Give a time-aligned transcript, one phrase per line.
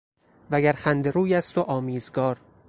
[0.51, 2.39] و گر خنده روی است و آمیزگار